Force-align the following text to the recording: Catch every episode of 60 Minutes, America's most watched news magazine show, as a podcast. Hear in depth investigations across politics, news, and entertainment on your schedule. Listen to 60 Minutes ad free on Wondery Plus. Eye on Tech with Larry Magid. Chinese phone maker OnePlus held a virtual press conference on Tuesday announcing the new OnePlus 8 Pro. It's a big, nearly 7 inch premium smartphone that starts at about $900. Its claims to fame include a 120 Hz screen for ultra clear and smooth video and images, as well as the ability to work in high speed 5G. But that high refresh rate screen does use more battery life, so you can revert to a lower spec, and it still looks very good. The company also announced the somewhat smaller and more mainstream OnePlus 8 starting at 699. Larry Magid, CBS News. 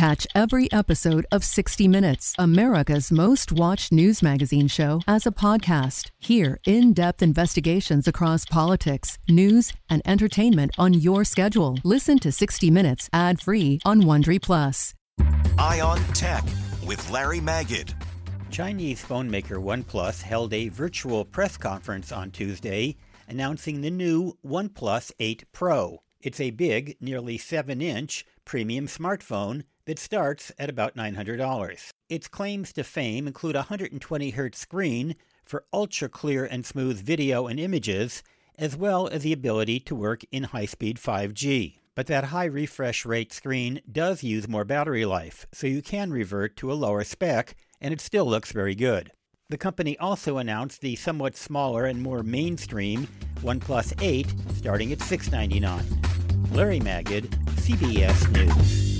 Catch 0.00 0.26
every 0.34 0.72
episode 0.72 1.26
of 1.30 1.44
60 1.44 1.86
Minutes, 1.86 2.34
America's 2.38 3.12
most 3.12 3.52
watched 3.52 3.92
news 3.92 4.22
magazine 4.22 4.66
show, 4.66 5.02
as 5.06 5.26
a 5.26 5.30
podcast. 5.30 6.08
Hear 6.18 6.58
in 6.64 6.94
depth 6.94 7.22
investigations 7.22 8.08
across 8.08 8.46
politics, 8.46 9.18
news, 9.28 9.74
and 9.90 10.00
entertainment 10.06 10.70
on 10.78 10.94
your 10.94 11.22
schedule. 11.22 11.76
Listen 11.84 12.18
to 12.20 12.32
60 12.32 12.70
Minutes 12.70 13.10
ad 13.12 13.42
free 13.42 13.78
on 13.84 14.00
Wondery 14.04 14.40
Plus. 14.40 14.94
Eye 15.58 15.82
on 15.82 15.98
Tech 16.14 16.44
with 16.86 17.10
Larry 17.10 17.40
Magid. 17.40 17.92
Chinese 18.50 19.02
phone 19.02 19.30
maker 19.30 19.56
OnePlus 19.56 20.22
held 20.22 20.54
a 20.54 20.70
virtual 20.70 21.26
press 21.26 21.58
conference 21.58 22.10
on 22.10 22.30
Tuesday 22.30 22.96
announcing 23.28 23.82
the 23.82 23.90
new 23.90 24.32
OnePlus 24.42 25.12
8 25.20 25.44
Pro. 25.52 25.98
It's 26.22 26.40
a 26.40 26.52
big, 26.52 26.96
nearly 27.02 27.36
7 27.36 27.82
inch 27.82 28.24
premium 28.46 28.86
smartphone 28.86 29.64
that 29.90 29.98
starts 29.98 30.52
at 30.56 30.70
about 30.70 30.94
$900. 30.94 31.90
Its 32.08 32.28
claims 32.28 32.72
to 32.72 32.84
fame 32.84 33.26
include 33.26 33.56
a 33.56 33.66
120 33.66 34.30
Hz 34.30 34.54
screen 34.54 35.16
for 35.44 35.64
ultra 35.72 36.08
clear 36.08 36.44
and 36.44 36.64
smooth 36.64 37.04
video 37.04 37.48
and 37.48 37.58
images, 37.58 38.22
as 38.56 38.76
well 38.76 39.08
as 39.08 39.24
the 39.24 39.32
ability 39.32 39.80
to 39.80 39.96
work 39.96 40.22
in 40.30 40.44
high 40.44 40.66
speed 40.66 40.96
5G. 40.96 41.78
But 41.96 42.06
that 42.06 42.26
high 42.26 42.44
refresh 42.44 43.04
rate 43.04 43.32
screen 43.32 43.80
does 43.90 44.22
use 44.22 44.46
more 44.46 44.64
battery 44.64 45.04
life, 45.04 45.48
so 45.50 45.66
you 45.66 45.82
can 45.82 46.12
revert 46.12 46.56
to 46.58 46.70
a 46.70 46.74
lower 46.74 47.02
spec, 47.02 47.56
and 47.80 47.92
it 47.92 48.00
still 48.00 48.26
looks 48.26 48.52
very 48.52 48.76
good. 48.76 49.10
The 49.48 49.58
company 49.58 49.98
also 49.98 50.38
announced 50.38 50.82
the 50.82 50.94
somewhat 50.94 51.36
smaller 51.36 51.86
and 51.86 52.00
more 52.00 52.22
mainstream 52.22 53.08
OnePlus 53.40 54.00
8 54.00 54.32
starting 54.54 54.92
at 54.92 55.02
699. 55.02 56.52
Larry 56.52 56.78
Magid, 56.78 57.26
CBS 57.56 58.30
News. 58.30 58.99